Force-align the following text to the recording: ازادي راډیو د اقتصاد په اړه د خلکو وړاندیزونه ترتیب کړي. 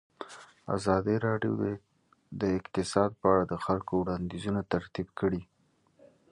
ازادي 0.75 1.15
راډیو 1.27 1.53
د 2.41 2.43
اقتصاد 2.59 3.11
په 3.21 3.25
اړه 3.33 3.43
د 3.51 3.53
خلکو 3.65 3.93
وړاندیزونه 3.99 4.61
ترتیب 4.73 5.07
کړي. 5.19 5.41